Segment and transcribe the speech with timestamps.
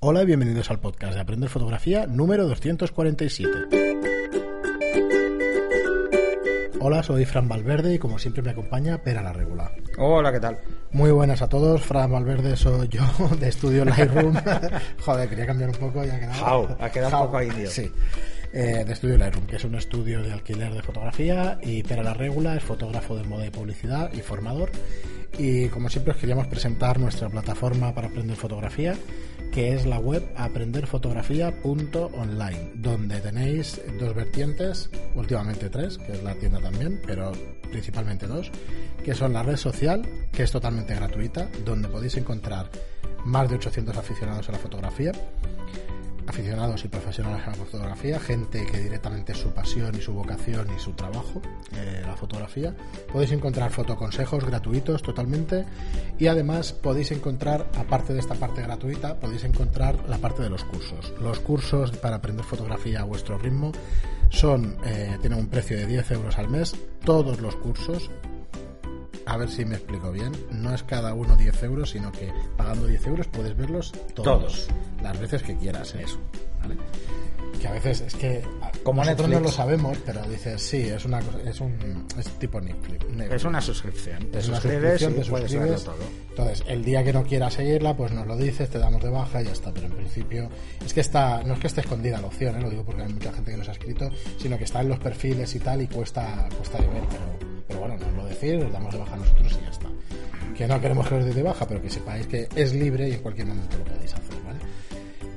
[0.00, 3.50] Hola y bienvenidos al podcast de Aprender Fotografía número 247.
[6.78, 9.72] Hola, soy Fran Valverde y como siempre me acompaña Pera la Regula.
[9.98, 10.60] Hola, ¿qué tal?
[10.92, 13.02] Muy buenas a todos, Fran Valverde soy yo
[13.40, 14.36] de Estudio Lightroom.
[15.04, 16.60] Joder, quería cambiar un poco y ha quedado...
[16.60, 17.68] How, ha quedado un poco indio.
[17.68, 17.90] Sí,
[18.52, 22.14] eh, de Estudio Lightroom, que es un estudio de alquiler de fotografía y Pera la
[22.14, 24.70] Regula es fotógrafo de moda y publicidad y formador.
[25.36, 28.94] Y como siempre os queríamos presentar nuestra plataforma para aprender fotografía
[29.52, 36.60] que es la web aprenderfotografía.online, donde tenéis dos vertientes, últimamente tres, que es la tienda
[36.60, 37.32] también, pero
[37.70, 38.50] principalmente dos,
[39.04, 42.70] que son la red social, que es totalmente gratuita, donde podéis encontrar
[43.24, 45.12] más de 800 aficionados a la fotografía,
[46.28, 50.68] aficionados y profesionales a la fotografía, gente que directamente es su pasión y su vocación
[50.76, 51.40] y su trabajo,
[51.74, 52.74] eh, la fotografía.
[53.10, 55.64] Podéis encontrar fotoconsejos gratuitos totalmente
[56.18, 60.64] y además podéis encontrar, aparte de esta parte gratuita, podéis encontrar la parte de los
[60.64, 61.12] cursos.
[61.20, 63.72] Los cursos para aprender fotografía a vuestro ritmo
[64.30, 68.10] son, eh, tienen un precio de 10 euros al mes, todos los cursos,
[69.28, 72.86] a ver si me explico bien, no es cada uno 10 euros, sino que pagando
[72.86, 74.68] 10 euros puedes verlos todos, Todos.
[75.02, 75.94] las veces que quieras.
[75.94, 76.02] ¿eh?
[76.04, 76.18] Eso.
[76.62, 76.76] ¿vale?
[77.60, 78.42] Que a veces es que
[78.84, 79.52] Como nosotros no Netflix.
[79.52, 83.04] lo sabemos, pero dices, sí, es una cosa- es un es tipo Netflix.
[83.08, 83.32] Netflix.
[83.34, 84.18] Es una suscripción.
[84.30, 85.84] Te Es una suscribes y suscripción, te puedes suscribes.
[85.84, 85.96] todo.
[86.30, 89.42] Entonces, el día que no quieras seguirla, pues nos lo dices, te damos de baja
[89.42, 89.72] y ya está.
[89.74, 90.48] Pero en principio,
[90.84, 92.60] es que está, no es que esté escondida la opción, ¿eh?
[92.62, 94.98] lo digo porque hay mucha gente que nos ha escrito, sino que está en los
[95.00, 97.02] perfiles y tal y cuesta, cuesta de ver.
[97.10, 99.88] Pero, pero bueno, nos lo decís, os damos de baja nosotros y ya está.
[100.56, 103.12] Que no queremos que os deis de baja, pero que sepáis que es libre y
[103.12, 104.58] en cualquier momento lo podéis hacer, ¿vale?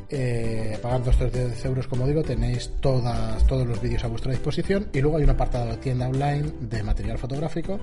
[0.09, 4.87] Eh, pagando estos 10 euros, como digo, tenéis todas, todos los vídeos a vuestra disposición
[4.91, 7.79] y luego hay un apartado de tienda online de material fotográfico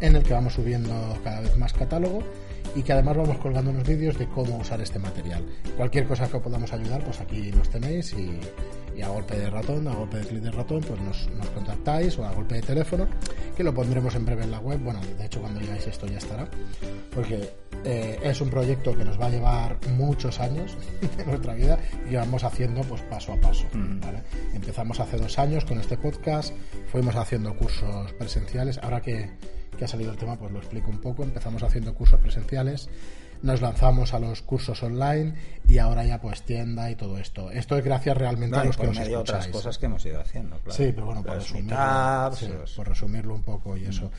[0.00, 2.22] en el que vamos subiendo cada vez más catálogo
[2.74, 5.44] y que además vamos colgando unos vídeos de cómo usar este material.
[5.76, 8.38] Cualquier cosa que os podamos ayudar, pues aquí nos tenéis y,
[8.96, 12.18] y a golpe de ratón, a golpe de clic de ratón, pues nos, nos contactáis
[12.18, 13.06] o a golpe de teléfono,
[13.56, 14.80] que lo pondremos en breve en la web.
[14.80, 16.48] Bueno, de hecho cuando digáis esto ya estará,
[17.14, 17.50] porque
[17.84, 20.76] eh, es un proyecto que nos va a llevar muchos años
[21.16, 21.78] de nuestra vida
[22.10, 23.66] y vamos haciendo pues paso a paso.
[23.72, 24.22] ¿vale?
[24.54, 26.54] Empezamos hace dos años con este podcast,
[26.90, 29.30] fuimos haciendo cursos presenciales, ahora que,
[29.76, 32.88] que ha salido el tema pues lo explico un poco, empezamos haciendo cursos presenciales,
[33.42, 35.34] nos lanzamos a los cursos online
[35.66, 37.50] y ahora ya pues tienda y todo esto.
[37.50, 40.58] Esto es gracias realmente a los que nos medio otras cosas que hemos ido haciendo,
[40.58, 40.72] claro.
[40.76, 44.10] Sí, pero bueno, por resumirlo, meetups, sí, los- por resumirlo un poco y eso.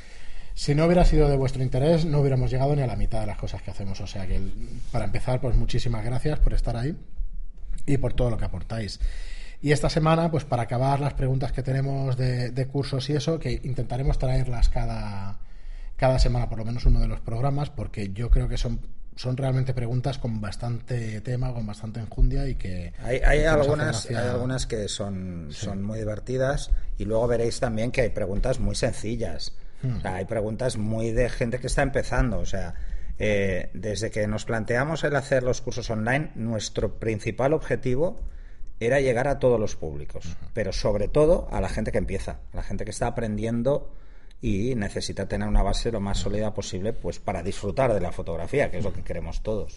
[0.56, 3.26] Si no hubiera sido de vuestro interés, no hubiéramos llegado ni a la mitad de
[3.28, 4.00] las cosas que hacemos.
[4.02, 4.40] O sea que,
[4.92, 6.96] para empezar, pues muchísimas gracias por estar ahí
[7.88, 9.00] y por todo lo que aportáis.
[9.64, 13.40] Y esta semana, pues para acabar las preguntas que tenemos de, de cursos y eso,
[13.40, 15.40] que intentaremos traerlas cada,
[15.96, 18.82] cada semana, por lo menos uno de los programas, porque yo creo que son,
[19.16, 22.92] son realmente preguntas con bastante tema, con bastante enjundia y que...
[23.04, 28.02] Hay, hay algunas, hay algunas que son, son muy divertidas y luego veréis también que
[28.02, 29.54] hay preguntas muy sencillas.
[29.82, 29.96] Hmm.
[29.96, 32.40] O sea, hay preguntas muy de gente que está empezando.
[32.40, 32.76] O sea,
[33.18, 38.20] eh, desde que nos planteamos el hacer los cursos online, nuestro principal objetivo
[38.80, 42.58] era llegar a todos los públicos, pero sobre todo a la gente que empieza, a
[42.58, 43.92] la gente que está aprendiendo
[44.42, 48.70] y necesita tener una base lo más sólida posible pues para disfrutar de la fotografía,
[48.70, 49.76] que es lo que queremos todos.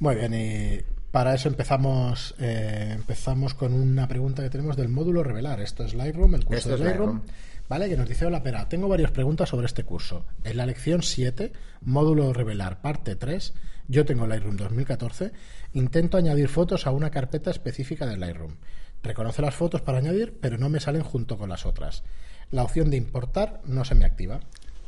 [0.00, 0.80] Muy bien, y
[1.10, 5.60] para eso empezamos eh, empezamos con una pregunta que tenemos del módulo Revelar.
[5.60, 7.22] Esto es Lightroom, el curso Esto de es Lightroom.
[7.68, 10.26] Vale, que nos dice, hola Pera, tengo varias preguntas sobre este curso.
[10.44, 13.54] En la lección 7, módulo Revelar, parte 3,
[13.88, 15.32] yo tengo Lightroom 2014,
[15.72, 18.56] intento añadir fotos a una carpeta específica de Lightroom.
[19.02, 22.04] Reconoce las fotos para añadir, pero no me salen junto con las otras.
[22.50, 24.40] La opción de importar no se me activa.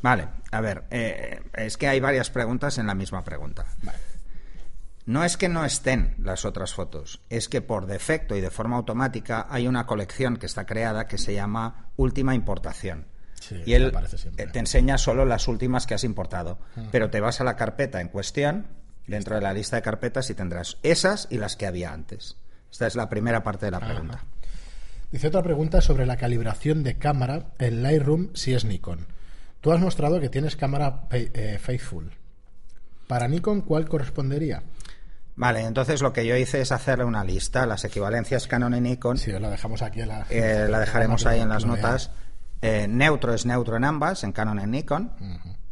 [0.02, 3.66] Vale, a ver, eh, es que hay varias preguntas en la misma pregunta.
[3.82, 3.98] Vale.
[5.06, 8.76] No es que no estén las otras fotos, es que por defecto y de forma
[8.76, 13.06] automática hay una colección que está creada que se llama Última Importación.
[13.40, 13.92] Sí, y él
[14.52, 16.58] te enseña solo las últimas que has importado,
[16.90, 18.66] pero te vas a la carpeta en cuestión,
[19.06, 22.36] dentro de la lista de carpetas, y tendrás esas y las que había antes.
[22.72, 24.24] Esta es la primera parte de la pregunta.
[25.12, 29.06] Dice otra pregunta sobre la calibración de cámara en Lightroom si es Nikon.
[29.60, 32.10] Tú has mostrado que tienes cámara eh, Faithful.
[33.06, 34.64] Para Nikon, ¿cuál correspondería?
[35.36, 39.16] Vale, entonces lo que yo hice es hacerle una lista, las equivalencias Canon y Nikon,
[39.16, 40.26] os la dejamos aquí en la...
[40.30, 42.10] Eh, la dejaremos ahí en las notas.
[42.62, 45.12] Eh, neutro es neutro en ambas, en Canon y en Nikon.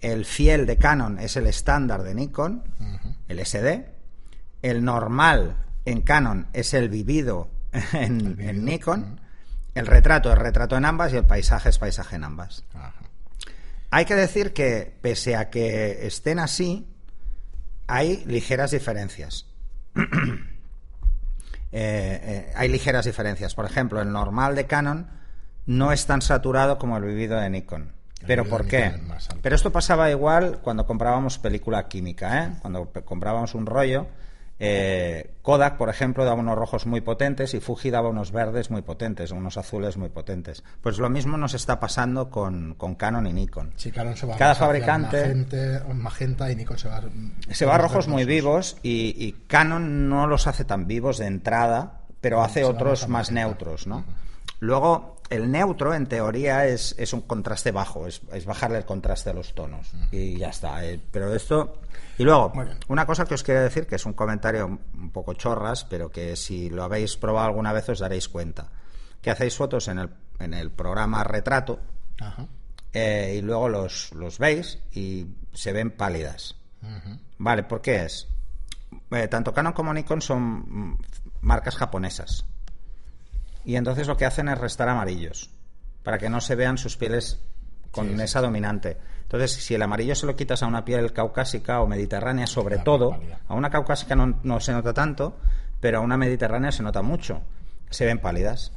[0.00, 2.62] El fiel de Canon es el estándar de Nikon,
[3.26, 3.86] el SD.
[4.60, 5.56] El normal
[5.86, 7.48] en Canon es el vivido
[7.94, 9.18] en, en Nikon.
[9.74, 12.64] El retrato es retrato en ambas y el paisaje es paisaje en ambas.
[13.90, 16.86] Hay que decir que, pese a que estén así,
[17.86, 19.46] hay ligeras diferencias.
[19.96, 20.02] eh,
[21.72, 23.54] eh, hay ligeras diferencias.
[23.54, 25.08] Por ejemplo, el normal de Canon
[25.66, 27.92] no es tan saturado como el vivido de Nikon.
[28.26, 28.92] ¿Pero por qué?
[29.42, 32.52] Pero esto pasaba igual cuando comprábamos película química, ¿eh?
[32.60, 34.06] Cuando comprábamos un rollo,
[34.58, 38.82] eh, Kodak, por ejemplo, daba unos rojos muy potentes y Fuji daba unos verdes muy
[38.82, 40.62] potentes, unos azules muy potentes.
[40.80, 43.72] Pues lo mismo nos está pasando con, con Canon y Nikon.
[43.76, 45.34] Sí, Canon se va Cada fabricante-
[45.94, 47.02] magenta y Nikon se va
[47.50, 51.26] Se va a rojos muy vivos y, y Canon no los hace tan vivos de
[51.26, 53.40] entrada, pero hace otros más magenta.
[53.48, 54.04] neutros, ¿no?
[54.60, 59.30] Luego, el neutro, en teoría, es, es un contraste bajo, es, es bajarle el contraste
[59.30, 59.92] a los tonos.
[60.12, 60.84] Y ya está.
[60.84, 61.80] eh, Pero esto...
[62.16, 62.52] Y luego,
[62.88, 66.36] una cosa que os quiero decir, que es un comentario un poco chorras, pero que
[66.36, 68.70] si lo habéis probado alguna vez os daréis cuenta.
[69.20, 71.80] Que hacéis fotos en el, en el programa retrato
[72.20, 72.46] Ajá.
[72.92, 76.54] eh, y luego los, los veis y se ven pálidas.
[77.38, 78.28] Vale, ¿por qué es?
[79.10, 80.42] Eh, tanto Canon como Nikon son
[80.90, 80.98] mm,
[81.40, 82.44] marcas japonesas.
[83.64, 85.50] Y entonces lo que hacen es restar amarillos,
[86.02, 87.40] para que no se vean sus pieles
[87.90, 88.96] con Sí, sí, esa dominante.
[89.22, 93.18] Entonces, si el amarillo se lo quitas a una piel caucásica o mediterránea, sobre todo,
[93.48, 95.38] a una caucásica no, no se nota tanto,
[95.80, 97.42] pero a una mediterránea se nota mucho.
[97.90, 98.72] Se ven pálidas.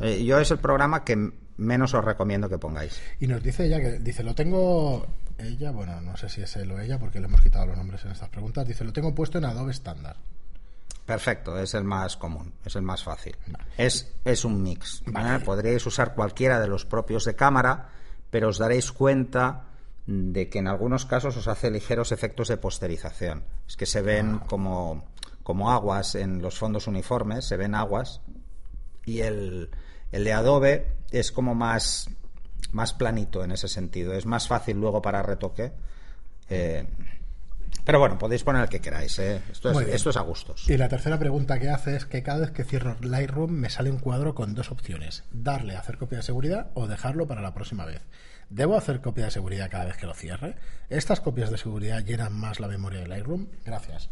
[0.00, 3.00] Eh, yo es el programa que menos os recomiendo que pongáis.
[3.20, 5.06] Y nos dice ella que dice, lo tengo
[5.38, 8.04] ella, bueno, no sé si es él o ella porque le hemos quitado los nombres
[8.04, 10.16] en estas preguntas, dice, lo tengo puesto en Adobe estándar.
[11.06, 13.36] Perfecto, es el más común, es el más fácil.
[13.76, 15.02] Es, es un mix.
[15.06, 15.38] ¿eh?
[15.44, 17.88] Podríais usar cualquiera de los propios de cámara,
[18.30, 19.64] pero os daréis cuenta
[20.06, 23.44] de que en algunos casos os hace ligeros efectos de posterización.
[23.66, 25.04] Es que se ven como,
[25.42, 28.20] como aguas en los fondos uniformes, se ven aguas,
[29.04, 29.70] y el,
[30.12, 32.08] el de Adobe es como más,
[32.70, 34.12] más planito en ese sentido.
[34.12, 35.72] Es más fácil luego para retoque.
[36.48, 36.86] eh,
[37.84, 39.18] pero bueno, podéis poner el que queráis.
[39.18, 39.42] ¿eh?
[39.50, 40.68] Esto, es, esto es a gustos.
[40.68, 43.90] Y la tercera pregunta que hace es que cada vez que cierro Lightroom me sale
[43.90, 47.54] un cuadro con dos opciones, darle a hacer copia de seguridad o dejarlo para la
[47.54, 48.02] próxima vez.
[48.50, 50.56] ¿Debo hacer copia de seguridad cada vez que lo cierre?
[50.90, 53.46] ¿Estas copias de seguridad llenan más la memoria de Lightroom?
[53.64, 54.10] Gracias.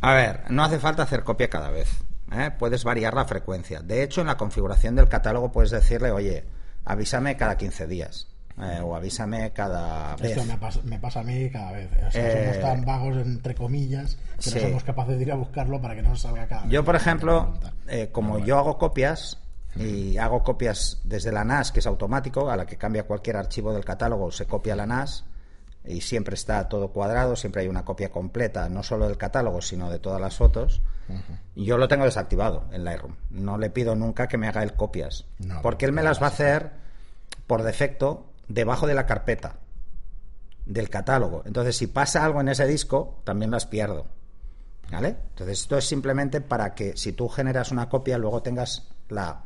[0.00, 1.88] A ver, no hace falta hacer copia cada vez.
[2.32, 2.50] ¿eh?
[2.58, 3.80] Puedes variar la frecuencia.
[3.80, 6.44] De hecho, en la configuración del catálogo puedes decirle, oye,
[6.84, 8.28] avísame cada 15 días.
[8.60, 10.30] Eh, o avísame cada vez.
[10.32, 11.90] Esto me pasa, me pasa a mí cada vez.
[12.06, 14.54] O sea, Eh, somos tan vagos, entre comillas, que sí.
[14.56, 16.70] no somos capaces de ir a buscarlo para que no nos salga cada vez.
[16.72, 17.54] Yo, por ejemplo,
[17.88, 18.46] eh, como bueno.
[18.46, 19.38] yo hago copias
[19.76, 23.74] y hago copias desde la NAS, que es automático, a la que cambia cualquier archivo
[23.74, 25.24] del catálogo, se copia la NAS
[25.84, 29.90] y siempre está todo cuadrado, siempre hay una copia completa, no solo del catálogo, sino
[29.90, 30.80] de todas las fotos.
[31.54, 33.14] Yo lo tengo desactivado en Lightroom.
[33.30, 36.26] No le pido nunca que me haga él copias, No, porque él me las va
[36.26, 36.70] a hacer
[37.46, 39.58] por defecto debajo de la carpeta
[40.64, 41.42] del catálogo.
[41.46, 44.06] Entonces, si pasa algo en ese disco, también las pierdo.
[44.90, 45.16] ¿Vale?
[45.30, 49.44] Entonces, esto es simplemente para que si tú generas una copia, luego tengas la,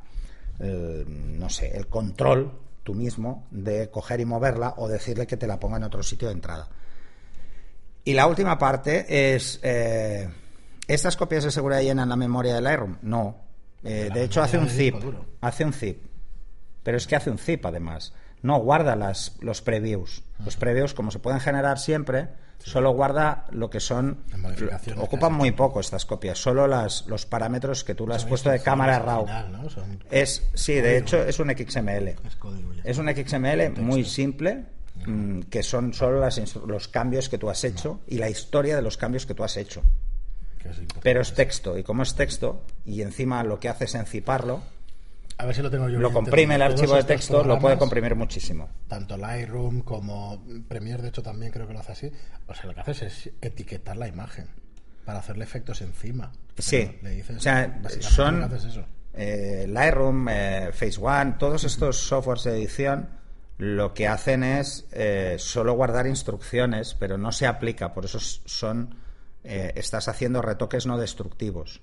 [0.58, 2.52] el, no sé, el control
[2.82, 6.28] tú mismo de coger y moverla o decirle que te la ponga en otro sitio
[6.28, 6.68] de entrada.
[8.04, 10.28] Y la última parte es, eh,
[10.86, 12.98] ¿estas copias de seguridad llenan la memoria del Lightroom?
[13.02, 13.36] No.
[13.82, 14.94] Eh, de hecho, hace un zip.
[15.40, 16.04] Hace un zip.
[16.82, 18.12] Pero es que hace un zip además.
[18.42, 20.22] No guarda las, los previews.
[20.44, 22.28] Los previews, como se pueden generar siempre,
[22.58, 24.18] solo guarda lo que son.
[25.02, 26.38] Ocupan muy poco estas copias.
[26.38, 29.26] Solo las, los parámetros que tú le has puesto de cámara RAW.
[29.26, 29.68] final, ¿no?
[29.70, 32.16] Son- Es, sí, de hecho es un XML.
[32.26, 32.82] Es código ya.
[32.84, 34.64] Es un XML muy simple,
[35.06, 38.82] mm, que son solo las los cambios que tú has hecho y la historia de
[38.82, 39.82] los cambios que tú has hecho.
[40.64, 40.78] es.
[41.02, 44.62] Pero es texto, y como es texto, y encima lo que hace es enciparlo,
[45.40, 48.14] A ver si lo tengo yo lo comprime el archivo de texto, lo puede comprimir
[48.14, 48.68] muchísimo.
[48.88, 52.12] Tanto Lightroom como Premiere, de hecho, también creo que lo hace así.
[52.46, 54.48] O sea, lo que haces es etiquetar la imagen
[55.06, 56.30] para hacerle efectos encima.
[56.58, 58.84] Sí, Le dices, o sea, son haces eso.
[59.14, 63.08] eh, Lightroom, eh, Phase One, todos estos softwares de edición
[63.56, 68.94] lo que hacen es eh, solo guardar instrucciones, pero no se aplica, por eso son
[69.42, 71.80] eh, estás haciendo retoques no destructivos.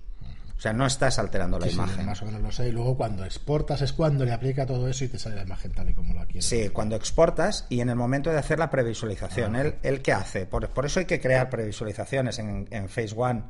[0.58, 2.06] O sea, no estás alterando la Sí, sí, imagen.
[2.08, 2.70] más o menos lo sé.
[2.70, 5.72] Y luego cuando exportas es cuando le aplica todo eso y te sale la imagen
[5.72, 6.46] tal y como la quieres.
[6.46, 9.56] Sí, cuando exportas y en el momento de hacer la previsualización.
[9.56, 10.48] ¿Él, él qué hace?
[10.48, 13.44] Por, por eso hay que crear previsualizaciones en, en Phase One,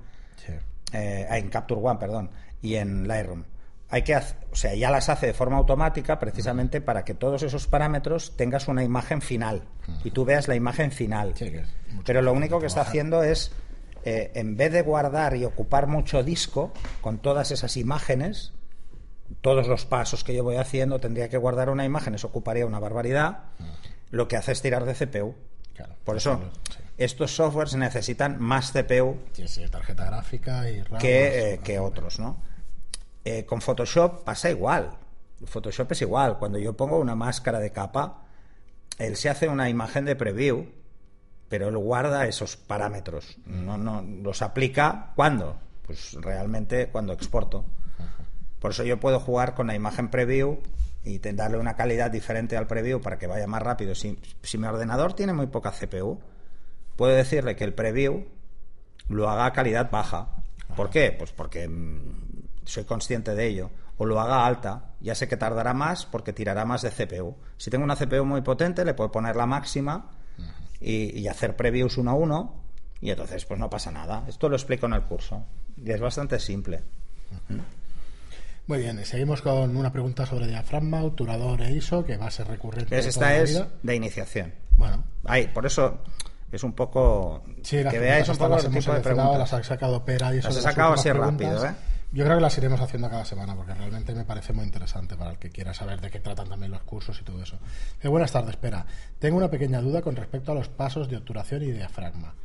[0.46, 0.54] Sí.
[0.94, 2.30] eh, en Capture One, perdón,
[2.62, 3.44] y en Lightroom.
[3.90, 7.42] Hay que, hac- o sea, ya las hace de forma automática precisamente para que todos
[7.44, 9.64] esos parámetros tengas una imagen final
[10.04, 11.32] y tú veas la imagen final.
[11.38, 11.54] Sí,
[12.06, 13.54] Pero lo único que está haciendo es,
[14.04, 18.54] eh, en vez de guardar y ocupar mucho disco con todas esas imágenes,
[19.42, 22.80] todos los pasos que yo voy haciendo, tendría que guardar una imagen, eso ocuparía una
[22.80, 23.39] barbaridad.
[24.10, 25.36] Lo que hace es tirar de CPU.
[25.75, 25.94] Claro.
[26.04, 26.39] Por eso,
[26.70, 26.77] Sí.
[26.98, 31.00] estos softwares necesitan más CPU Sí, tarjeta gráfica y RAM.
[31.01, 32.38] que, eh, que otros, ¿no?
[33.25, 34.92] Eh, con Photoshop pasa igual.
[35.46, 36.38] Photoshop es igual.
[36.39, 38.24] Cuando yo pongo una máscara de capa,
[38.98, 40.66] él se hace una imagen de preview,
[41.50, 43.38] pero él guarda esos parámetros.
[43.46, 47.66] No, no los aplica cuando, pues realmente cuando exporto.
[48.60, 50.60] Por eso yo puedo jugar con la imagen preview
[51.04, 53.96] y darle una calidad diferente al preview para que vaya más rápido.
[53.96, 56.20] Si, si mi ordenador tiene muy poca CPU,
[56.96, 58.25] puedo decirle que el preview
[59.08, 60.30] lo haga a calidad baja.
[60.75, 61.16] ¿Por qué?
[61.18, 63.70] Pues porque mm, soy consciente de ello.
[63.98, 64.96] O lo haga alta.
[65.00, 67.38] Ya sé que tardará más porque tirará más de CPU.
[67.56, 70.16] Si tengo una CPU muy potente, le puedo poner la máxima
[70.79, 72.63] y, y hacer previews uno a uno.
[73.00, 74.24] Y entonces, pues no pasa nada.
[74.27, 75.43] Esto lo explico en el curso.
[75.84, 76.81] Y es bastante simple.
[78.67, 82.31] Muy bien, y seguimos con una pregunta sobre diafragma, obturador e ISO, que va a
[82.31, 82.98] ser recurrente.
[82.98, 84.53] esta es de iniciación.
[84.75, 85.03] Bueno.
[85.25, 86.00] Ahí, por eso
[86.51, 89.39] es un poco sí, que veáis un poco el tipo de preguntas.
[89.39, 91.72] Las ha sacado Pera y eso Las he sacado así rápido, ¿eh?
[92.12, 95.32] Yo creo que las iremos haciendo cada semana porque realmente me parece muy interesante para
[95.32, 97.60] el que quiera saber de qué tratan también los cursos y todo eso.
[98.02, 98.86] Eh, buenas tardes, Pera.
[99.20, 102.36] Tengo una pequeña duda con respecto a los pasos de obturación y diafragma.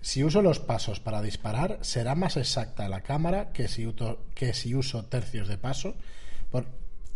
[0.00, 3.94] Si uso los pasos para disparar, ¿será más exacta la cámara que si,
[4.34, 5.94] que si uso tercios de paso?
[6.50, 6.66] Por...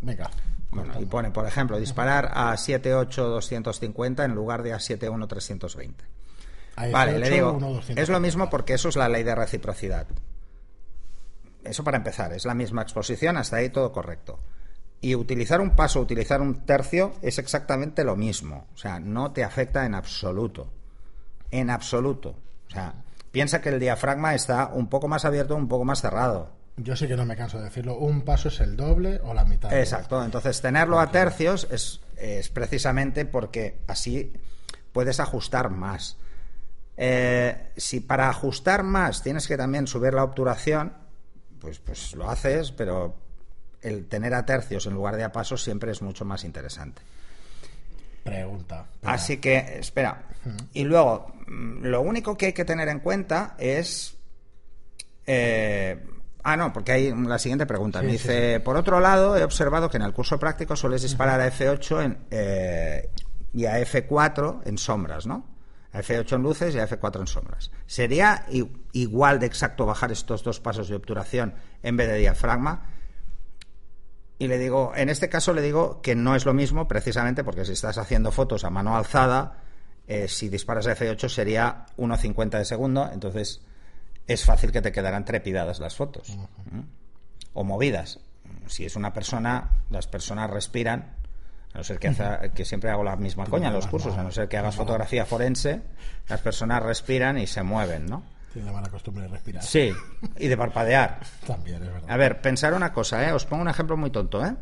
[0.00, 0.30] Venga.
[0.70, 6.16] Bueno, y pone, por ejemplo, disparar a 78250 en lugar de a 71320
[6.92, 10.06] vale, le digo, es lo mismo porque eso es la ley de reciprocidad.
[11.68, 14.38] Eso para empezar, es la misma exposición, hasta ahí todo correcto.
[15.00, 18.66] Y utilizar un paso, utilizar un tercio es exactamente lo mismo.
[18.74, 20.68] O sea, no te afecta en absoluto.
[21.50, 22.34] En absoluto.
[22.68, 22.94] O sea,
[23.30, 26.50] piensa que el diafragma está un poco más abierto, un poco más cerrado.
[26.78, 27.96] Yo sí que no me canso de decirlo.
[27.96, 29.72] Un paso es el doble o la mitad.
[29.72, 30.22] Exacto.
[30.22, 34.32] Entonces, tenerlo a tercios es, es precisamente porque así
[34.92, 36.16] puedes ajustar más.
[36.96, 40.94] Eh, si para ajustar más tienes que también subir la obturación,
[41.60, 43.14] pues, pues lo haces, pero
[43.82, 47.02] el tener a tercios en lugar de a pasos siempre es mucho más interesante.
[48.24, 48.86] Pregunta.
[49.04, 50.24] Así que, espera.
[50.72, 54.16] Y luego, mm, lo único que hay que tener en cuenta es.
[55.26, 56.04] eh,
[56.42, 58.00] ah, no, porque hay la siguiente pregunta.
[58.02, 61.40] Me Sí, dice: Por otro lado, he observado que en el curso práctico sueles disparar
[61.40, 63.10] a F8 en, eh,
[63.52, 65.55] y a F4 en sombras, ¿no?
[65.96, 67.70] A F8 en luces y a F4 en sombras.
[67.86, 68.44] ¿Sería
[68.92, 72.90] igual de exacto bajar estos dos pasos de obturación en vez de diafragma?
[74.38, 77.64] Y le digo, en este caso le digo que no es lo mismo, precisamente porque
[77.64, 79.62] si estás haciendo fotos a mano alzada,
[80.06, 83.62] eh, si disparas a F8 sería 1,50 de segundo, entonces
[84.26, 86.36] es fácil que te quedaran trepidadas las fotos.
[86.70, 86.80] ¿Mm?
[87.54, 88.20] O movidas.
[88.66, 91.15] Si es una persona, las personas respiran,
[91.76, 94.22] a no ser que, hace- que siempre hago la misma coña en los cursos, a
[94.22, 95.82] no ser que hagas fotografía forense,
[96.28, 98.22] las personas respiran y se mueven, ¿no?
[98.52, 99.62] Tiene la mala costumbre de respirar.
[99.62, 99.92] Sí,
[100.38, 101.20] y de parpadear.
[101.46, 102.10] También, es verdad.
[102.10, 103.32] A ver, pensar una cosa, ¿eh?
[103.32, 104.56] Os pongo un ejemplo muy tonto, ¿eh?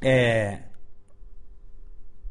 [0.00, 0.64] Eh,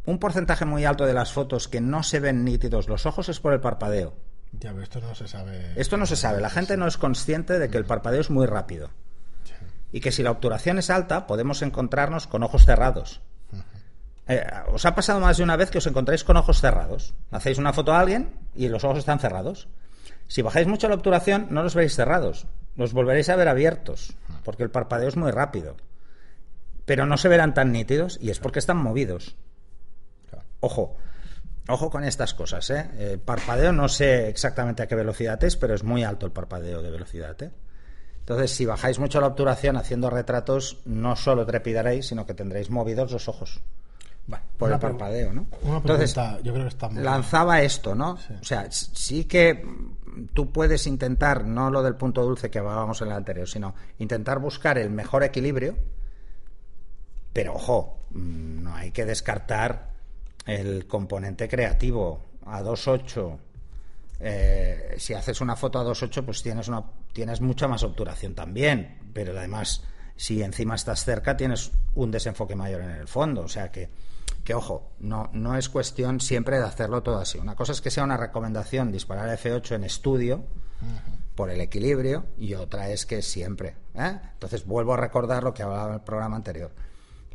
[0.05, 3.39] Un porcentaje muy alto de las fotos que no se ven nítidos los ojos es
[3.39, 4.15] por el parpadeo.
[4.53, 5.73] Ya, pero esto no se sabe.
[5.75, 6.41] Esto no se sabe.
[6.41, 8.89] La gente no es consciente de que el parpadeo es muy rápido.
[9.91, 13.21] Y que si la obturación es alta, podemos encontrarnos con ojos cerrados.
[14.27, 17.13] Eh, ¿Os ha pasado más de una vez que os encontráis con ojos cerrados?
[17.31, 19.69] Hacéis una foto a alguien y los ojos están cerrados.
[20.27, 22.45] Si bajáis mucho la obturación, no los veréis cerrados.
[22.75, 25.77] Los volveréis a ver abiertos, porque el parpadeo es muy rápido.
[26.85, 29.37] Pero no se verán tan nítidos y es porque están movidos.
[30.59, 30.97] Ojo,
[31.69, 32.89] ojo con estas cosas, ¿eh?
[32.99, 36.81] El parpadeo no sé exactamente a qué velocidad es, pero es muy alto el parpadeo
[36.81, 37.51] de velocidad, ¿eh?
[38.19, 43.11] Entonces, si bajáis mucho la obturación haciendo retratos, no solo trepidaréis, sino que tendréis movidos
[43.11, 43.61] los ojos
[44.57, 45.45] Por el parpadeo, ¿no?
[45.61, 48.11] Una Entonces, pregunta, yo creo que está muy lanzaba esto, ¿no?
[48.11, 49.63] O sea, sí que
[50.33, 54.39] tú puedes intentar, no lo del punto dulce que hablábamos en el anterior, sino intentar
[54.39, 55.75] buscar el mejor equilibrio,
[57.31, 59.91] pero ojo, mm, no hay que descartar
[60.45, 63.37] el componente creativo a 2.8.
[64.19, 68.97] Eh, si haces una foto a 2.8, pues tienes, una, tienes mucha más obturación también,
[69.13, 69.83] pero además,
[70.15, 73.41] si encima estás cerca, tienes un desenfoque mayor en el fondo.
[73.41, 73.89] O sea que,
[74.47, 77.37] que ojo, no, no es cuestión siempre de hacerlo todo así.
[77.37, 80.45] Una cosa es que sea una recomendación disparar a F8 en estudio
[81.35, 83.75] por el equilibrio y otra es que siempre.
[83.93, 84.17] ¿eh?
[84.31, 86.71] Entonces vuelvo a recordar lo que hablaba en el programa anterior,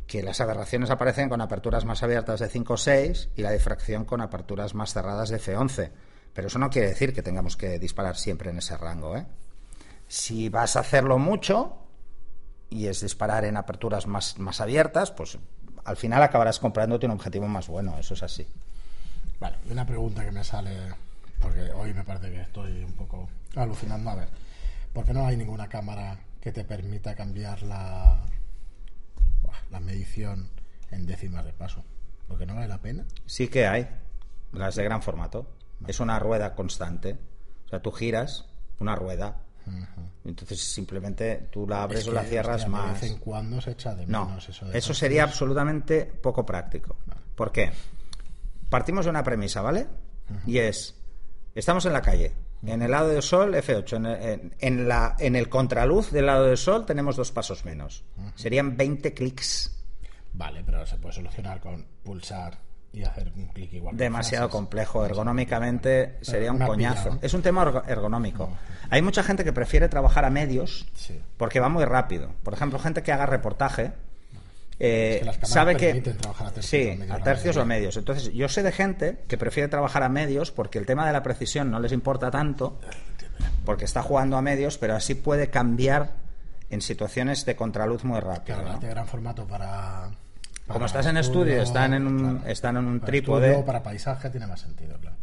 [0.07, 4.05] que las aberraciones aparecen con aperturas más abiertas de 5 o 6 y la difracción
[4.05, 5.91] con aperturas más cerradas de F11.
[6.33, 9.15] Pero eso no quiere decir que tengamos que disparar siempre en ese rango.
[9.15, 9.27] ¿eh?
[10.07, 11.77] Si vas a hacerlo mucho
[12.71, 15.37] y es disparar en aperturas más, más abiertas, pues
[15.85, 18.47] al final acabarás comprándote un objetivo más bueno, eso es así.
[19.39, 20.71] Vale, una pregunta que me sale,
[21.39, 24.09] porque hoy me parece que estoy un poco alucinando.
[24.09, 24.29] A ver,
[24.93, 28.19] ¿por qué no hay ninguna cámara que te permita cambiar la,
[29.71, 30.49] la medición
[30.91, 31.83] en décimas de paso.
[32.27, 33.05] Porque no vale la pena.
[33.25, 33.87] Sí que hay,
[34.51, 35.47] las de gran formato.
[35.87, 37.17] Es una rueda constante.
[37.65, 38.45] O sea, tú giras
[38.79, 39.37] una rueda.
[40.25, 43.01] Entonces simplemente tú la abres Es o la cierras hostia, más.
[43.01, 44.51] De vez en cuando se echa de No, menos eso.
[44.65, 46.95] eso, de esas sería absolutamente poco práctico.
[47.35, 47.71] ¿Por qué?
[48.69, 49.87] Partimos de una premisa, ¿vale?
[50.47, 50.95] Y es,
[51.53, 52.33] estamos en la calle.
[52.65, 53.97] En el lado del sol, F8.
[53.97, 57.65] En el, en- en la, en el contraluz del lado del sol tenemos dos pasos
[57.65, 58.05] menos.
[58.35, 59.75] Serían 20 clics.
[60.31, 62.57] Vale, pero se puede solucionar con pulsar
[62.93, 63.97] y hacer un clic igual.
[63.97, 64.51] Demasiado frases.
[64.55, 65.05] complejo.
[65.05, 67.03] Ergonómicamente sería un coñazo.
[67.09, 67.19] pillado.
[67.21, 68.49] Es un tema ergo- ergonómico.
[68.89, 71.19] Hay mucha gente que prefiere trabajar a medios Sí.
[71.37, 72.29] porque va muy rápido.
[72.43, 73.91] Por ejemplo, gente que haga reportaje.
[74.79, 77.61] eh, Es que cámaras sabe que trabajar a tercios o sí, medios a tercios o
[77.61, 77.95] a medios.
[77.97, 81.21] Entonces, yo sé de gente que prefiere trabajar a medios porque el tema de la
[81.23, 82.79] precisión no les importa tanto,
[83.65, 86.11] porque está jugando a medios, pero así puede cambiar
[86.71, 88.57] en situaciones de contraluz muy rápido.
[88.59, 88.79] Claro, ¿no?
[88.79, 90.09] de gran formato para.
[90.67, 93.47] Como estás en estudio, están en un- están en un para trípode.
[93.47, 95.17] estudio, para paisaje tiene más sentido, claro.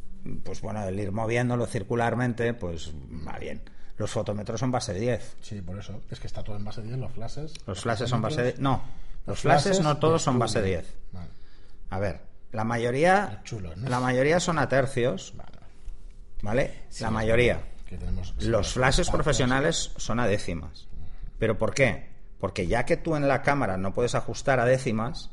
[0.45, 2.93] Pues bueno, el ir moviéndolo circularmente, pues
[3.27, 3.63] va bien.
[3.97, 5.37] Los fotómetros son base 10.
[5.41, 6.01] Sí, por eso.
[6.11, 7.55] Es que está todo en base 10, los flashes.
[7.67, 8.55] Los flashes son base 10.
[8.57, 8.85] fotómetros,
[9.27, 10.87] No, los flashes no todos son base 10.
[11.13, 11.29] Vale,
[11.91, 12.21] A ver,
[12.53, 13.89] la mayoría, Los chulos, ¿no?
[13.89, 15.51] la mayoría son a tercios, vale.
[16.43, 16.75] ¿vale?
[16.91, 17.61] Sí, la mayoría.
[17.87, 20.87] que tenemos- sí, Los flashes profesionales son a décimas.
[21.41, 22.10] ¿Pero por qué?
[22.41, 25.31] Porque ya que tú en la cámara no puedes ajustar a décimas,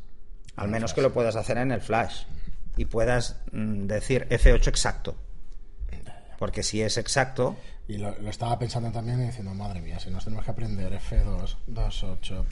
[0.56, 2.24] al menos que lo puedas hacer en el flash
[2.76, 5.16] y puedas mm, decir F8 exacto.
[6.38, 10.12] Porque si es exacto, Y lo, lo estaba pensando también y diciendo, madre mía, si
[10.12, 12.46] nos tenemos que aprender F2, 2, 8.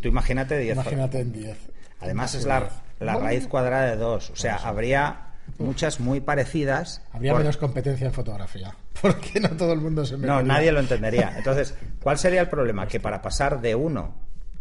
[0.00, 0.74] tú imagínate 10.
[0.74, 1.58] Imagínate en 10.
[2.00, 2.72] Además es la, 10.
[3.00, 4.30] la raíz cuadrada de 2.
[4.30, 5.27] O sea, habría
[5.58, 7.02] muchas muy parecidas.
[7.12, 8.74] Habría por- menos competencia en fotografía.
[9.02, 10.42] Porque no todo el mundo se No, metería.
[10.42, 11.34] nadie lo entendería.
[11.36, 12.86] Entonces, ¿cuál sería el problema?
[12.88, 14.14] Que para pasar de 1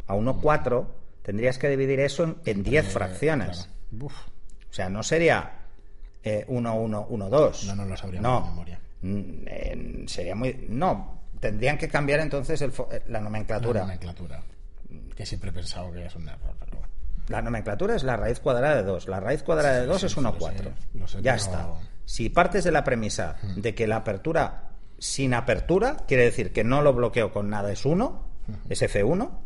[0.08, 0.86] a 1,4
[1.24, 3.70] tendrías que dividir eso en- en 10 Eh, fracciones.
[3.90, 4.08] claro.
[4.70, 5.54] O sea, no sería
[6.24, 7.64] eh, 1, 1, 1, 2.
[7.66, 8.42] No, no lo sabríamos No.
[8.42, 8.80] de memoria.
[9.48, 10.66] Eh, sería muy.
[10.70, 11.18] No.
[11.40, 13.82] Tendrían que cambiar entonces el fo- eh, la nomenclatura.
[13.82, 14.42] La nomenclatura.
[15.16, 16.88] Que siempre he pensado que es un error, pero bueno.
[17.28, 19.08] La nomenclatura es la raíz cuadrada de 2.
[19.08, 20.58] La raíz cuadrada de 2 es sí, lo 1,4.
[20.58, 20.64] sé,
[20.98, 21.70] lo sé, ya pero- está.
[22.06, 26.82] Si partes de la premisa de que la apertura sin apertura, quiere decir que no
[26.82, 28.28] lo bloqueo con nada, es 1,
[28.70, 29.42] es F1,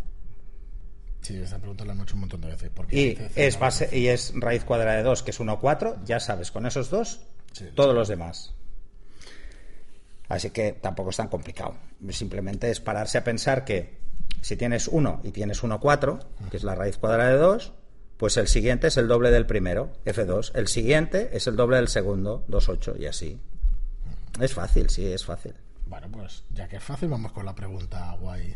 [1.22, 2.72] Sí, esta pregunta la hemos hecho un montón de veces.
[2.74, 6.50] porque y es, base, y es raíz cuadrada de 2, que es 1,4, ya sabes,
[6.52, 7.66] con esos dos, Sí.
[7.76, 8.56] todos los demás.
[10.30, 11.76] Así que tampoco es tan complicado.
[12.10, 14.01] Simplemente es pararse a pensar que
[14.42, 17.74] si tienes 1 y tienes 1,4, que es la raíz cuadrada de 2,
[18.18, 20.52] pues el siguiente es el doble del primero, F2.
[20.54, 23.40] El siguiente es el doble del segundo, 2,8 y así.
[24.40, 25.54] Es fácil, sí, es fácil.
[25.86, 28.56] Bueno, pues ya que es fácil, vamos con la pregunta guay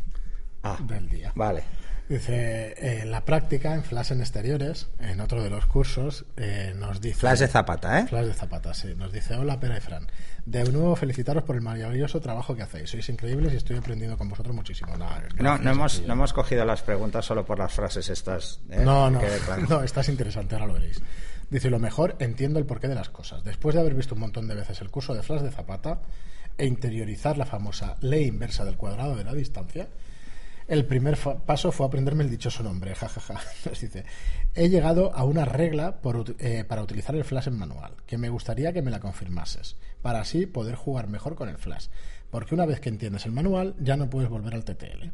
[0.66, 1.32] Ah, del día.
[1.36, 1.64] vale.
[2.08, 6.72] Dice, eh, en la práctica, en Flash en exteriores, en otro de los cursos, eh,
[6.78, 7.18] nos dice...
[7.18, 8.06] Flash de zapata, ¿eh?
[8.08, 8.94] Flash de Zapata, sí.
[8.96, 10.06] Nos dice, hola, Pera y Fran.
[10.46, 12.92] De nuevo, felicitaros por el maravilloso trabajo que hacéis.
[12.92, 14.96] Sois increíbles y estoy aprendiendo con vosotros muchísimo.
[14.96, 18.60] Nada, No, no hemos, no hemos cogido las preguntas solo por las frases estas.
[18.70, 18.82] ¿eh?
[18.86, 19.66] No, no, claro.
[19.70, 21.02] no, estás interesante, ahora lo veréis.
[21.50, 23.44] Dice, lo mejor, entiendo el porqué de las cosas.
[23.44, 26.02] Después de haber visto un montón de veces el curso de Flash de Zapata
[26.56, 29.88] e interiorizar la famosa ley inversa del cuadrado de la distancia,
[30.68, 33.36] el primer paso fue aprenderme el dichoso nombre, jajaja.
[33.66, 34.06] Nos dice,
[34.54, 36.00] he llegado a una regla
[36.40, 40.22] eh, para utilizar el flash en manual, que me gustaría que me la confirmases, para
[40.22, 41.88] así poder jugar mejor con el flash.
[42.32, 45.10] Porque una vez que entiendes el manual, ya no puedes volver al TTL.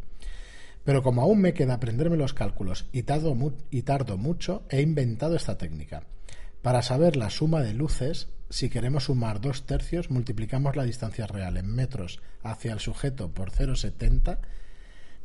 [0.83, 4.81] Pero como aún me queda aprenderme los cálculos y tardo, mu- y tardo mucho, he
[4.81, 6.03] inventado esta técnica.
[6.63, 11.57] Para saber la suma de luces, si queremos sumar dos tercios, multiplicamos la distancia real
[11.57, 14.39] en metros hacia el sujeto por 0,70.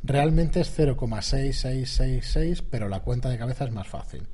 [0.03, 4.27] Realmente es 0,6666, pero la cuenta de cabeza es más fácil.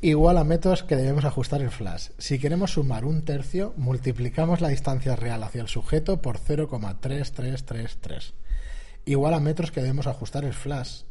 [0.00, 2.10] Igual a metros que debemos ajustar el flash.
[2.18, 8.32] Si queremos sumar un tercio, multiplicamos la distancia real hacia el sujeto por 0,3333
[9.08, 11.02] igual a metros que debemos ajustar el flash.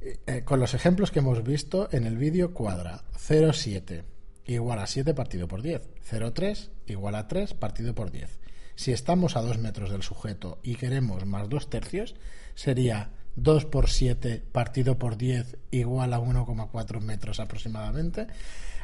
[0.00, 4.02] Eh, con los ejemplos que hemos visto en el vídeo cuadra 0,7
[4.46, 8.40] igual a 7 partido por 10, 0,3 igual a 3 partido por 10.
[8.74, 12.16] Si estamos a 2 metros del sujeto y queremos más 2 tercios,
[12.54, 18.26] sería 2 por 7 partido por 10 igual a 1,4 metros aproximadamente.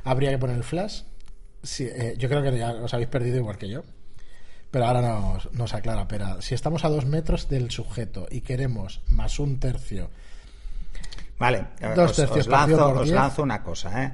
[0.05, 1.03] Habría que poner el flash.
[1.63, 3.83] Sí, eh, yo creo que ya os habéis perdido igual que yo.
[4.71, 9.01] Pero ahora nos, nos aclara, pero si estamos a dos metros del sujeto y queremos
[9.09, 10.11] más un tercio,
[11.39, 14.03] Vale, Dos os, tercios os lanzo, por os lanzo una cosa.
[14.05, 14.13] ¿eh?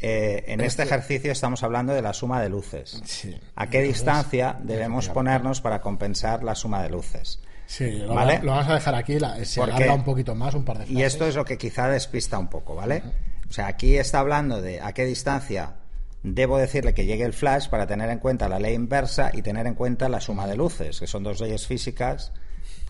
[0.00, 3.00] Eh, en este Este- ejercicio estamos hablando de la suma de luces.
[3.04, 3.36] Sí.
[3.54, 7.40] ¿A qué distancia debemos ponernos para compensar la suma de luces?
[7.70, 8.40] Sí, lo, ¿Vale?
[8.42, 10.84] lo vamos a dejar aquí, la, se Porque- alarga un poquito más, un par de
[10.84, 11.12] Y frases.
[11.12, 13.02] esto es lo que quizá despista un poco, ¿vale?
[13.48, 15.74] O sea, aquí está hablando de a qué distancia
[16.22, 19.66] debo decirle que llegue el flash para tener en cuenta la ley inversa y tener
[19.66, 22.32] en cuenta la suma de luces, que son dos leyes físicas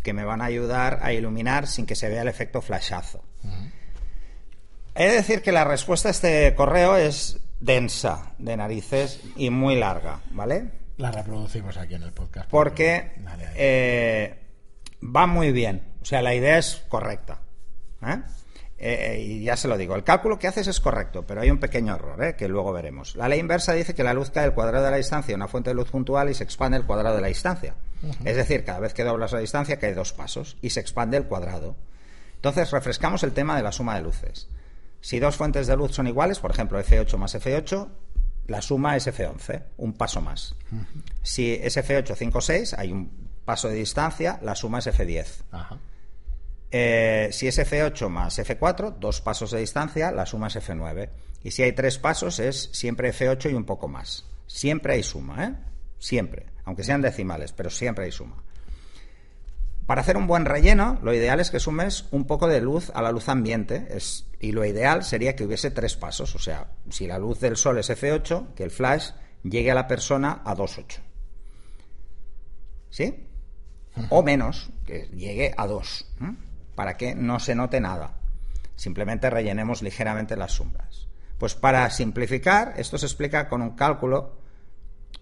[0.05, 3.25] que me van a ayudar a iluminar sin que se vea el efecto flashazo.
[4.95, 9.77] He de decir que la respuesta a este correo es densa de narices y muy
[9.77, 10.71] larga, ¿vale?
[10.97, 12.49] La reproducimos aquí en el podcast.
[12.49, 13.12] porque
[13.57, 14.35] eh,
[15.02, 15.82] va muy bien.
[16.02, 17.40] O sea, la idea es correcta.
[18.02, 18.22] ¿eh?
[18.80, 21.58] Eh, y ya se lo digo, el cálculo que haces es correcto, pero hay un
[21.58, 22.37] pequeño error, ¿eh?
[22.37, 23.16] que luego veremos.
[23.16, 25.48] La ley inversa dice que la luz cae al cuadrado de la distancia de una
[25.48, 27.74] fuente de luz puntual y se expande el cuadrado de la distancia.
[28.24, 31.24] Es decir, cada vez que doblas la distancia cae dos pasos y se expande el
[31.24, 31.74] cuadrado.
[32.37, 34.48] Entonces, refrescamos el tema de la suma de luces.
[35.00, 37.88] Si dos fuentes de luz son iguales, por ejemplo, F8 más F8,
[38.46, 40.54] la suma es F11, un paso más.
[41.22, 45.26] Si es F8, 5, 6, hay un paso de distancia, la suma es F10.
[45.52, 45.78] Ajá.
[46.70, 51.08] Eh, si es F8 más F4, dos pasos de distancia, la suma es F9.
[51.44, 54.26] Y si hay tres pasos, es siempre F8 y un poco más.
[54.46, 55.54] Siempre hay suma, ¿eh?
[55.98, 56.44] Siempre.
[56.66, 58.44] Aunque sean decimales, pero siempre hay suma.
[59.87, 63.00] Para hacer un buen relleno, lo ideal es que sumes un poco de luz a
[63.00, 63.87] la luz ambiente.
[63.88, 66.34] Es, y lo ideal sería que hubiese tres pasos.
[66.34, 69.88] O sea, si la luz del sol es F8, que el flash llegue a la
[69.88, 70.98] persona a 2,8.
[72.90, 73.28] ¿Sí?
[74.11, 76.06] O menos, que llegue a 2.
[76.22, 76.34] ¿eh?
[76.74, 78.14] Para que no se note nada.
[78.76, 81.08] Simplemente rellenemos ligeramente las sombras.
[81.38, 84.37] Pues para simplificar, esto se explica con un cálculo.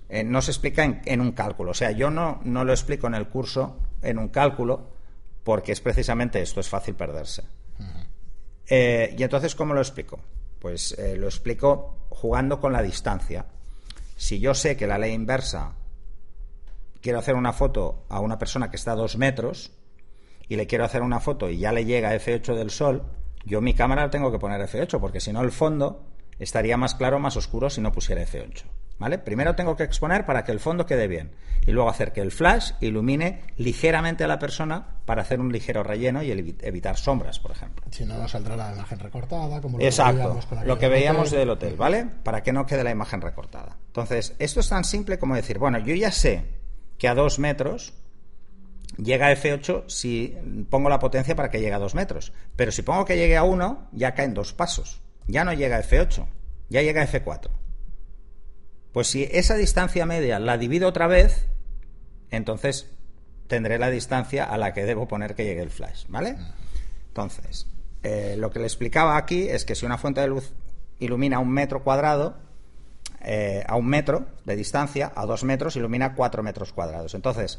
[0.09, 1.71] eh, no se explica en, en un cálculo.
[1.73, 4.91] O sea, yo no, no lo explico en el curso en un cálculo
[5.43, 7.45] porque es precisamente esto, es fácil perderse.
[8.69, 10.19] Eh, y entonces, ¿cómo lo explico?
[10.59, 13.47] Pues eh, lo explico jugando con la distancia.
[14.17, 15.73] Si yo sé que la ley inversa
[17.07, 19.71] quiero hacer una foto a una persona que está a dos metros
[20.49, 23.05] y le quiero hacer una foto y ya le llega F8 del sol,
[23.45, 26.03] yo mi cámara la tengo que poner F8 porque si no el fondo
[26.41, 28.65] estaría más claro más oscuro si no pusiera F8.
[28.99, 29.19] ¿Vale?
[29.19, 31.31] Primero tengo que exponer para que el fondo quede bien
[31.67, 35.83] y luego hacer que el flash ilumine ligeramente a la persona para hacer un ligero
[35.85, 37.85] relleno y evi- evitar sombras, por ejemplo.
[37.91, 41.31] Si no, saldrá la imagen recortada, como lo Exacto, veíamos con aquel lo que veíamos
[41.31, 42.07] del hotel, ¿vale?
[42.25, 43.77] Para que no quede la imagen recortada.
[43.87, 46.45] Entonces, esto es tan simple como decir, bueno, yo ya sé
[46.99, 47.95] que a dos metros
[48.97, 50.37] llega a F8 si
[50.71, 52.33] pongo la potencia para que llegue a dos metros.
[52.57, 55.03] Pero si pongo que llegue a uno, ya caen dos pasos.
[55.27, 56.27] Ya no llega a F8,
[56.69, 57.51] ya llega a F4.
[58.93, 61.49] Pues si esa distancia media la divido otra vez,
[62.31, 62.91] entonces
[63.47, 66.37] tendré la distancia a la que debo poner que llegue el flash, ¿vale?
[67.09, 67.67] Entonces,
[68.03, 70.55] eh, lo que le explicaba aquí es que si una fuente de luz
[70.99, 72.39] ilumina un metro cuadrado,
[73.21, 77.15] eh, a un metro de distancia, a dos metros, ilumina cuatro metros cuadrados.
[77.15, 77.59] Entonces,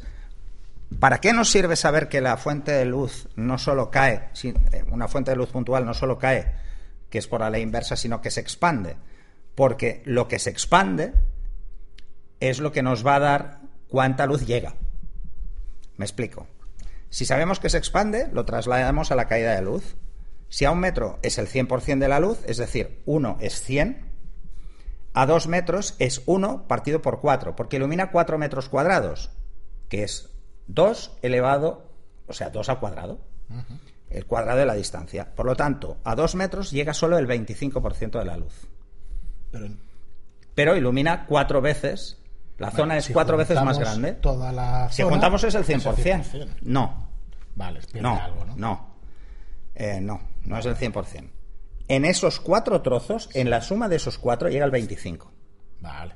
[0.98, 5.08] ¿para qué nos sirve saber que la fuente de luz no solo cae, eh, una
[5.08, 6.54] fuente de luz puntual no solo cae,
[7.10, 8.96] que es por la ley inversa, sino que se expande?
[9.54, 11.12] Porque lo que se expande
[12.40, 14.74] es lo que nos va a dar cuánta luz llega.
[15.96, 16.46] Me explico.
[17.10, 19.96] Si sabemos que se expande, lo trasladamos a la caída de luz.
[20.48, 24.07] Si a un metro es el 100% de la luz, es decir, 1 es 100,
[25.14, 29.30] a 2 metros es 1 partido por 4, porque ilumina 4 metros cuadrados,
[29.88, 30.30] que es
[30.66, 31.90] 2 elevado,
[32.26, 33.18] o sea, 2 al cuadrado,
[34.10, 35.34] el cuadrado de la distancia.
[35.34, 38.66] Por lo tanto, a 2 metros llega solo el 25% de la luz,
[39.50, 39.68] Pero,
[40.54, 42.18] pero ilumina 4 veces,
[42.58, 44.12] la zona es si 4 veces más grande.
[44.12, 45.94] Toda la Si zona, juntamos es el 100%.
[45.94, 46.48] 100%.
[46.62, 47.08] No,
[47.54, 48.56] Vale, no, algo, ¿no?
[48.56, 48.88] no.
[49.74, 51.28] Eh, no, no es el 100%.
[51.88, 55.32] En esos cuatro trozos, en la suma de esos cuatro, llega el 25.
[55.80, 56.14] Vale,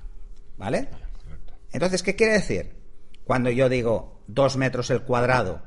[0.59, 0.89] ¿Vale?
[0.89, 1.55] correcto.
[1.73, 2.77] Entonces, ¿qué quiere decir?
[3.25, 5.63] Cuando yo digo 2 metros el cuadrado,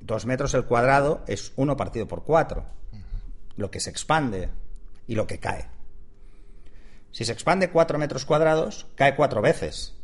[0.00, 2.64] 2 metros el cuadrado es 1 partido por 4.
[3.56, 4.48] Lo que se expande
[5.06, 5.68] y lo que cae.
[7.12, 9.94] Si se expande 4 metros cuadrados, cae 4 veces.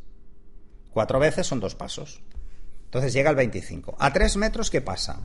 [0.93, 2.23] 4 veces son dos pasos.
[2.85, 3.97] Entonces llega al 25.
[3.99, 5.21] A 3 metros, ¿qué pasa?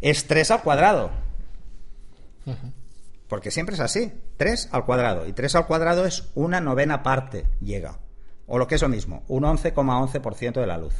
[0.00, 1.10] Es 3 al cuadrado.
[3.28, 4.12] Porque siempre es así.
[4.36, 5.26] 3 al cuadrado.
[5.26, 7.98] Y 3 al cuadrado es una novena parte llega.
[8.46, 10.94] O lo que es lo mismo, un 11,11% de la luz.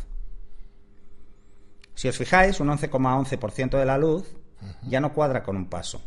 [1.95, 4.37] Si os fijáis, un 11,11% de la luz
[4.83, 6.01] ya no cuadra con un paso.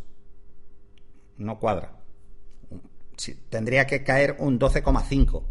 [1.38, 1.92] No cuadra.
[3.50, 5.44] Tendría que caer un 12,5.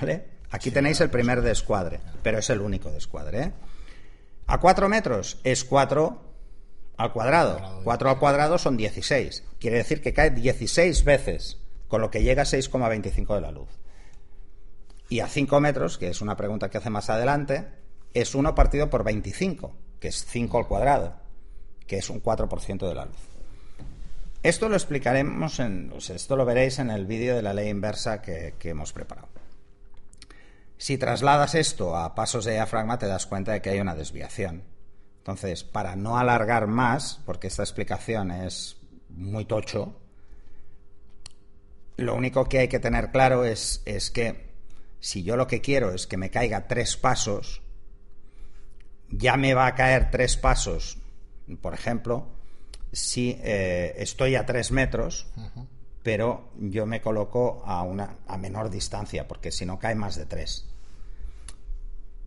[0.00, 0.28] ¿Vale?
[0.50, 3.42] Aquí tenéis el primer descuadre, pero es el único descuadre.
[3.42, 3.52] ¿eh?
[4.46, 6.20] A 4 metros es 4
[6.96, 7.56] al cuadrado.
[7.56, 9.44] Cuadrado, 4 al cuadrado son 16.
[9.58, 13.68] Quiere decir que cae 16 veces, con lo que llega a 6,25 de la luz.
[15.08, 17.66] Y a 5 metros, que es una pregunta que hace más adelante,
[18.12, 21.16] es 1 partido por 25, que es 5 al cuadrado,
[21.86, 23.16] que es un 4% de la luz.
[24.42, 28.54] Esto lo explicaremos, en, esto lo veréis en el vídeo de la ley inversa que,
[28.58, 29.33] que hemos preparado.
[30.84, 34.64] Si trasladas esto a pasos de diafragma, te das cuenta de que hay una desviación.
[35.16, 38.76] Entonces, para no alargar más, porque esta explicación es
[39.08, 39.98] muy tocho,
[41.96, 44.50] lo único que hay que tener claro es, es que
[45.00, 47.62] si yo lo que quiero es que me caiga tres pasos,
[49.08, 50.98] ya me va a caer tres pasos,
[51.62, 52.26] por ejemplo,
[52.92, 55.28] si eh, estoy a tres metros,
[56.02, 60.26] pero yo me coloco a una a menor distancia, porque si no cae más de
[60.26, 60.68] tres.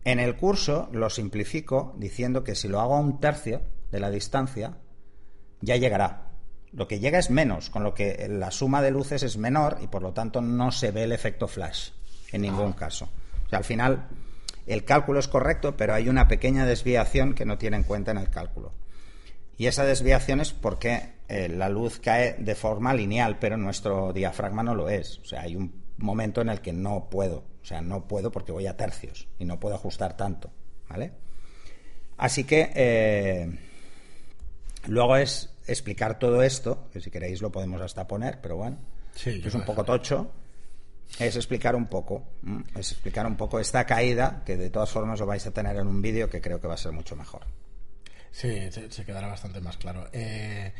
[0.04, 4.10] En el curso lo simplifico diciendo que si lo hago a un tercio de la
[4.10, 4.78] distancia,
[5.60, 6.32] ya llegará.
[6.72, 9.86] Lo que llega es menos, con lo que la suma de luces es menor y
[9.86, 11.90] por lo tanto no se ve el efecto flash
[12.32, 12.76] en ningún ah.
[12.76, 13.08] caso.
[13.46, 14.08] O sea, al final
[14.66, 18.18] el cálculo es correcto, pero hay una pequeña desviación que no tiene en cuenta en
[18.18, 18.74] el cálculo.
[19.56, 24.62] Y esa desviación es porque eh, la luz cae de forma lineal, pero nuestro diafragma
[24.62, 25.18] no lo es.
[25.18, 27.44] O sea, hay un momento en el que no puedo.
[27.68, 30.50] O sea, no puedo porque voy a tercios y no puedo ajustar tanto.
[30.88, 31.12] ¿Vale?
[32.16, 33.58] Así que eh,
[34.86, 38.78] luego es explicar todo esto, que si queréis lo podemos hasta poner, pero bueno,
[39.22, 40.32] es un poco tocho,
[41.18, 42.24] es explicar un poco,
[42.74, 45.88] es explicar un poco esta caída, que de todas formas lo vais a tener en
[45.88, 47.44] un vídeo que creo que va a ser mucho mejor.
[48.30, 50.08] Sí, se, quedará bastante más claro.
[50.14, 50.72] Eh,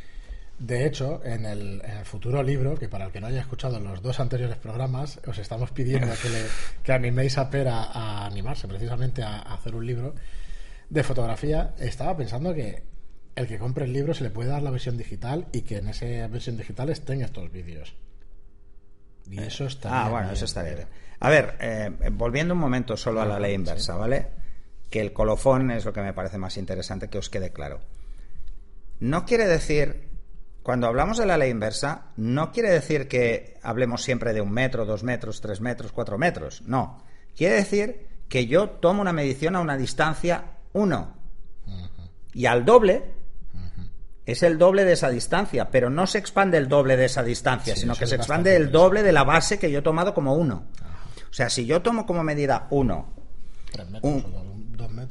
[0.58, 4.18] de hecho, en el, futuro libro, que para el que no haya escuchado los dos
[4.18, 6.42] anteriores programas, os estamos pidiendo que, le,
[6.82, 10.14] que animéis a Per a, animarse precisamente a, hacer un libro
[10.90, 11.74] de fotografía.
[11.78, 12.82] Estaba pensando que
[13.36, 15.88] el que compre el libro se le puede dar la versión digital y que en
[15.88, 17.94] esa versión digital estén estos vídeos.
[19.30, 20.06] Y eh, eso está.
[20.06, 20.88] Ah, bueno, eso estaría bien.
[21.20, 24.26] A ver, eh, volviendo un momento solo a la ley inversa, ¿vale?
[24.90, 27.80] Que el colofón es lo que me parece más interesante que os quede claro.
[29.00, 30.07] No quiere decir,
[30.68, 34.84] cuando hablamos de la ley inversa, no quiere decir que hablemos siempre de un metro,
[34.84, 36.60] dos metros, tres metros, cuatro metros.
[36.66, 37.02] No.
[37.34, 41.14] Quiere decir que yo tomo una medición a una distancia 1.
[42.34, 43.02] Y al doble
[44.26, 47.74] es el doble de esa distancia, pero no se expande el doble de esa distancia,
[47.74, 50.54] sino que se expande el doble de la base que yo he tomado como 1.
[50.54, 53.14] O sea, si yo tomo como medida 1,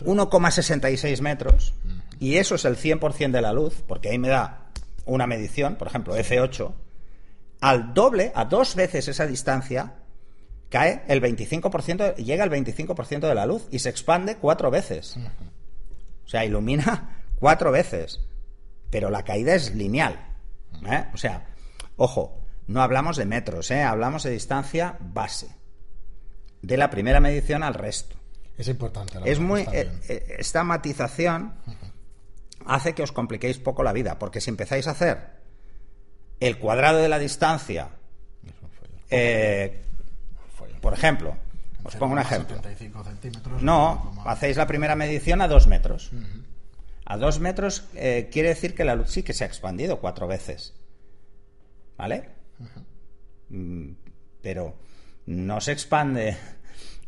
[0.02, 1.74] 1,66 metros,
[2.20, 4.67] y eso es el 100% de la luz, porque ahí me da
[5.08, 6.74] una medición, por ejemplo, F8,
[7.62, 9.96] al doble, a dos veces esa distancia,
[10.70, 15.18] cae el 25%, llega el 25% de la luz y se expande cuatro veces.
[16.26, 18.22] O sea, ilumina cuatro veces
[18.90, 20.20] pero la caída es lineal.
[20.86, 21.06] ¿eh?
[21.14, 21.48] O sea,
[21.96, 23.84] ojo, no hablamos de metros, ¿eh?
[23.84, 25.56] hablamos de distancia base.
[26.62, 28.16] De la primera medición al resto.
[28.58, 29.20] Es importante.
[29.26, 31.54] es muy, eh, eh, esta matización
[32.68, 35.38] hace que os compliquéis poco la vida, porque si empezáis a hacer
[36.40, 37.90] el cuadrado de la distancia,
[40.82, 41.36] por ejemplo,
[41.84, 42.58] os pongo un ejemplo.
[43.62, 46.12] No, hacéis la primera medición a dos metros.
[47.06, 50.28] A dos metros eh, quiere decir que la luz sí que se ha expandido cuatro
[50.28, 50.74] veces.
[51.98, 52.30] ¿Vale?
[53.50, 53.92] Mm,
[54.42, 54.76] pero
[55.26, 56.38] no se expande.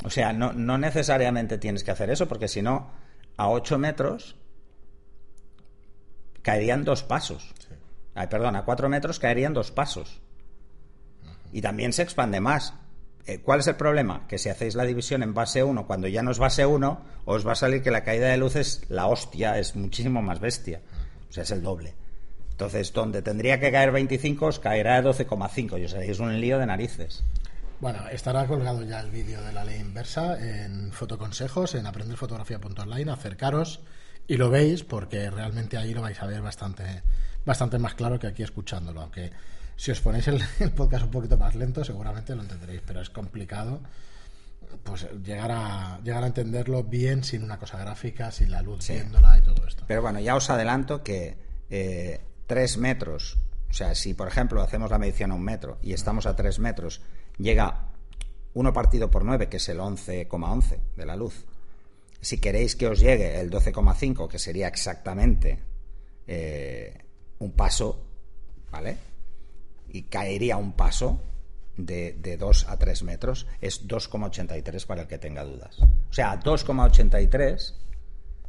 [0.05, 2.89] O sea, no, necesariamente tienes que hacer eso, porque si no,
[3.35, 4.37] a ocho metros
[6.49, 7.53] caerían dos pasos.
[8.15, 10.19] Ay, perdón, a cuatro metros caerían dos pasos.
[11.51, 12.73] Y también se expande más.
[13.27, 14.25] Eh, ¿Cuál es el problema?
[14.27, 17.47] Que si hacéis la división en base 1, cuando ya no es base 1, os
[17.47, 20.81] va a salir que la caída de luz es la hostia, es muchísimo más bestia.
[21.29, 21.93] O sea, es el doble.
[22.49, 26.57] Entonces, donde tendría que caer 25, os caerá a 12,5 y os haréis un lío
[26.57, 27.23] de narices.
[27.79, 33.11] Bueno, estará colgado ya el vídeo de la ley inversa en fotoconsejos, en aprenderfotografía.online.
[33.11, 33.81] Acercaros
[34.29, 37.01] y lo veis porque realmente ahí lo vais a ver bastante,
[37.43, 39.01] bastante más claro que aquí escuchándolo.
[39.01, 39.31] Aunque
[39.75, 40.27] si os ponéis
[40.59, 43.81] el, podcast un poquito más lento, seguramente lo entenderéis, pero es complicado
[44.83, 49.39] pues llegar a llegar a entenderlo bien sin una cosa gráfica, sin la luz viéndola
[49.39, 49.83] y todo esto.
[49.87, 51.35] Pero bueno, ya os adelanto que
[51.71, 55.93] eh, tres metros, o sea, si por ejemplo hacemos la medición a un metro y
[55.93, 57.01] estamos a tres metros,
[57.39, 57.87] llega
[58.53, 61.47] uno partido por nueve, que es el 11,11 de la luz.
[62.21, 65.59] Si queréis que os llegue el 12,5, que sería exactamente
[66.27, 66.93] eh,
[67.39, 68.05] un paso,
[68.71, 69.09] ¿vale?
[69.91, 71.21] y caería un paso
[71.77, 75.79] de, de 2 a 3 metros, es 2,83 para el que tenga dudas.
[76.09, 77.73] O sea, 2,83,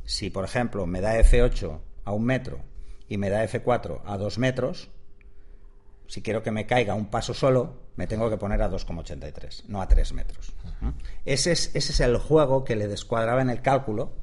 [0.05, 2.61] si por ejemplo me da F8 a un metro
[3.09, 4.91] y me da F4 a 2 metros,
[6.07, 9.83] si quiero que me caiga un paso solo, me tengo que poner a 2,83, no
[9.83, 10.55] a 3 metros.
[11.27, 14.15] Ese, es, ese es el juego que le descuadraba en el cálculo,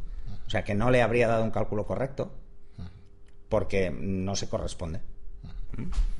[0.47, 2.33] o sea, que no le habría dado un cálculo correcto,
[3.49, 5.01] porque no se corresponde.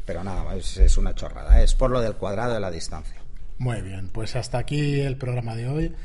[0.06, 3.20] Pero nada, es, es una chorrada, es por lo del cuadrado de la distancia.
[3.58, 5.96] Muy bien, pues hasta aquí el programa de hoy.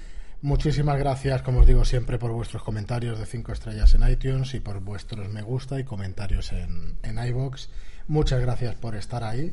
[0.40, 4.60] Muchísimas gracias, como os digo siempre, por vuestros comentarios de 5 estrellas en iTunes y
[4.60, 7.68] por vuestros me gusta y comentarios en, en iBox.
[8.08, 9.52] Muchas gracias por estar ahí.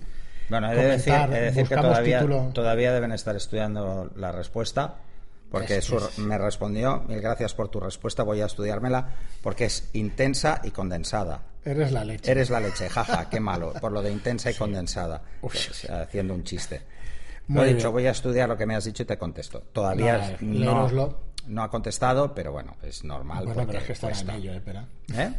[0.50, 2.50] Bueno, he de decir, he de decir que todavía, título.
[2.54, 4.96] todavía deben estar estudiando la respuesta,
[5.52, 9.10] porque Es- su- es- me respondió, mil gracias por tu respuesta, voy a estudiármela,
[9.42, 11.44] porque es intensa y condensada.
[11.66, 12.32] Eres la leche.
[12.32, 15.52] Eres la leche, jaja, qué malo, por lo de intensa y condensada, Uy.
[15.90, 16.82] Haciendo un chiste.
[17.48, 19.60] Muy Lo he dicho, voy a estudiar lo que me has dicho y te contesto.
[19.74, 20.88] Todavía no,
[21.48, 23.46] no ha contestado, pero bueno, es normal.
[23.46, 24.62] Bueno, porque pero es que estará en ello, eh.
[25.14, 25.34] ¿Eh?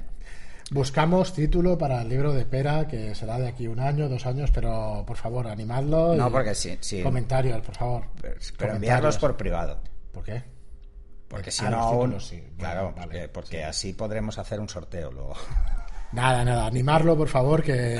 [0.70, 4.50] Buscamos título para el libro de Pera, que será de aquí un año, dos años,
[4.52, 6.14] pero por favor, animadlo.
[6.14, 7.02] No, porque sí, sí.
[7.02, 8.04] Comentarios, por favor.
[8.56, 9.80] Pero, enviarlos por privado.
[10.12, 10.42] ¿Por qué?
[11.26, 12.36] Porque Ah, si los no, aún- títulos, sí.
[12.40, 13.62] Bueno, claro, vale, porque, porque sí.
[13.62, 15.34] así podremos hacer un sorteo luego.
[16.12, 17.96] Nada, nada, animarlo, por favor, que,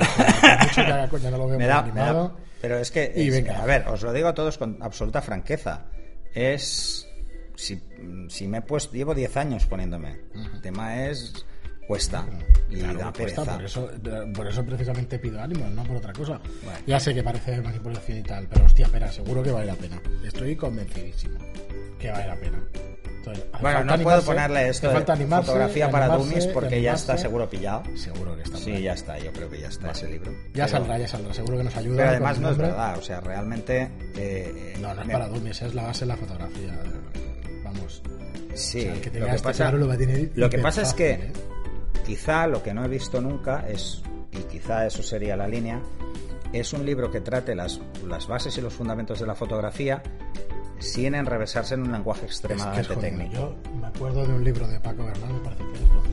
[0.75, 0.81] que
[1.21, 2.37] que no lo veo Me da, me da- animado.
[2.61, 3.61] pero es que, Y es- venga.
[3.61, 5.85] a ver, os lo digo a todos con absoluta franqueza.
[6.33, 7.07] Es,
[7.55, 7.81] si,
[8.27, 10.19] si me he puesto, llevo 10 años poniéndome.
[10.33, 11.45] El tema es,
[11.91, 12.25] cuesta
[12.69, 13.89] y Claro, da cuesta, por, eso,
[14.33, 16.39] por eso precisamente pido ánimos, no por otra cosa.
[16.63, 16.79] Bueno.
[16.87, 20.01] Ya sé que parece manipulación y tal, pero hostia, espera, seguro que vale la pena.
[20.25, 21.37] Estoy convencidísimo
[21.99, 22.63] que vale la pena.
[23.17, 27.17] Entonces, Bueno, no puedo ponerle esto de falta animarse, fotografía para dummies porque ya está
[27.17, 27.83] seguro pillado.
[27.97, 28.83] Seguro que está Sí, ahí.
[28.83, 30.31] ya está, yo creo que ya está ese libro.
[30.31, 31.97] Ya Pero- saldrá, ya saldrá, seguro que nos ayuda.
[31.97, 33.91] Pero además no es verdad, o sea, realmente...
[34.15, 36.79] eh, No, no es me- para dummies, es la base de la fotografía.
[37.65, 38.01] Vamos.
[38.55, 39.77] Sí, O sea, el que lo que este pasa, claro
[40.35, 41.31] lo que pasa es que ¿eh?
[42.11, 44.01] Quizá lo que no he visto nunca es,
[44.33, 45.81] y quizá eso sería la línea,
[46.51, 50.03] es un libro que trate las, las bases y los fundamentos de la fotografía
[50.77, 53.33] sin enrevesarse en un lenguaje Es que es extremadamente técnico.
[53.33, 56.10] Yo me acuerdo de un libro de Paco Bernal, me parece que es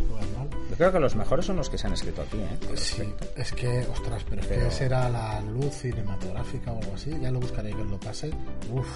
[0.78, 2.76] creo que los mejores son los que se han escrito aquí, ¿eh?
[2.76, 3.02] Sí,
[3.36, 7.10] es que, ostras, pero es Pero- que será la luz cinematográfica o algo así.
[7.20, 8.30] Ya lo buscaré que os lo pase.
[8.72, 8.86] Uf,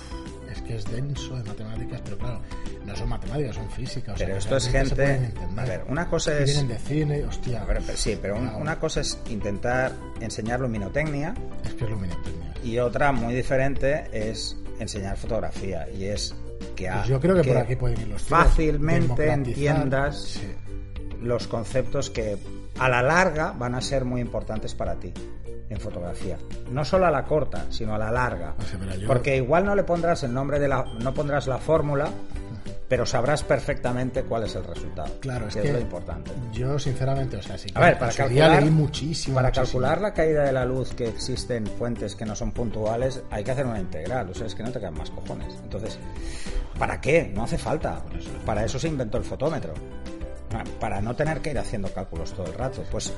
[0.51, 2.41] es que es denso de matemáticas, pero claro,
[2.87, 4.15] no son matemáticas, son físicas.
[4.15, 5.33] o sea, Pero esto es gente...
[5.57, 6.51] A ver, una cosa Y es...
[6.55, 7.63] vienen de cine, hostia.
[7.63, 12.55] A ver, pero sí, pero una cosa es intentar enseñar luminotecnia Es que es luminotecnia.
[12.65, 16.35] y otra muy diferente es enseñar fotografía y es
[16.77, 20.41] que, a- Pues yo creo que, por aquí pueden ir los fácilmente entiendas Sí.
[21.23, 22.37] Los conceptos que
[22.79, 25.13] a la larga van a ser muy importantes para ti
[25.69, 26.37] en fotografía.
[26.71, 28.55] No solo a la corta, sino a la larga.
[28.59, 31.47] O sea, pero yo- Porque igual no le pondrás el nombre de la no pondrás
[31.47, 32.11] la fórmula,
[32.89, 35.15] pero sabrás perfectamente cuál es el resultado.
[35.21, 36.31] Claro, es que es lo importante.
[36.53, 39.37] yo sinceramente, o sea, sí que A ver, para calcular, leí muchísimo.
[39.37, 39.65] para muchísimo.
[39.65, 43.51] calcular la caída de la luz que existen fuentes que no son puntuales, hay que
[43.53, 44.29] hacer una integral.
[44.29, 45.55] O sea, es que no te quedan más cojones.
[45.63, 45.99] Entonces,
[46.79, 47.33] ¿para qué?
[47.35, 48.03] No hace falta.
[48.45, 49.73] Para eso se inventó el fotómetro.
[50.81, 52.85] Para no tener que ir haciendo cálculos todo el rato.
[52.91, 53.13] Pues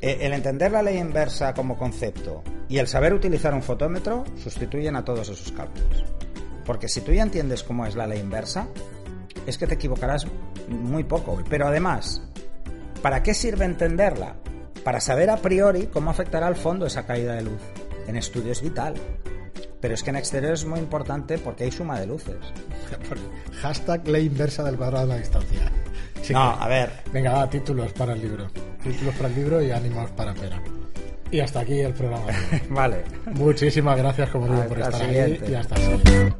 [0.00, 4.96] eh, el entender la ley inversa como concepto y el saber utilizar un fotómetro sustituyen
[4.96, 6.04] a todos esos cálculos.
[6.64, 8.68] Porque si tú ya entiendes cómo es la ley inversa,
[9.46, 10.26] es que te equivocarás
[10.68, 11.42] muy poco.
[11.48, 12.22] Pero además,
[13.02, 14.36] ¿para qué sirve entenderla?
[14.84, 17.60] Para saber a priori cómo afectará al fondo esa caída de luz.
[18.06, 18.94] En estudio es vital.
[19.80, 22.36] Pero es que en exterior es muy importante porque hay suma de luces.
[23.62, 25.72] Hashtag ley inversa del cuadrado de la distancia.
[26.30, 28.46] No, que- a ver, Venga, va, títulos para el libro.
[28.82, 30.60] Títulos para el libro y ánimos para Pera.
[31.30, 32.26] Y hasta aquí el programa.
[32.70, 33.04] vale.
[33.32, 35.50] Muchísimas gracias, como digo, por estar siguiente.
[35.50, 36.34] y hasta siguiente.